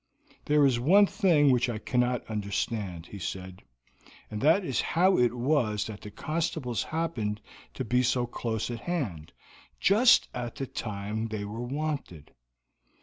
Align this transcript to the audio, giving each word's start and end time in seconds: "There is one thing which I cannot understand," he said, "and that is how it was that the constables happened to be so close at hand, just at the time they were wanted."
"There 0.45 0.65
is 0.65 0.79
one 0.79 1.05
thing 1.05 1.51
which 1.51 1.69
I 1.69 1.77
cannot 1.77 2.25
understand," 2.25 3.05
he 3.05 3.19
said, 3.19 3.61
"and 4.31 4.41
that 4.41 4.65
is 4.65 4.81
how 4.81 5.19
it 5.19 5.31
was 5.35 5.85
that 5.85 6.01
the 6.01 6.09
constables 6.09 6.81
happened 6.81 7.39
to 7.75 7.85
be 7.85 8.01
so 8.01 8.25
close 8.25 8.71
at 8.71 8.79
hand, 8.79 9.31
just 9.79 10.27
at 10.33 10.55
the 10.55 10.65
time 10.65 11.27
they 11.27 11.45
were 11.45 11.61
wanted." 11.61 12.31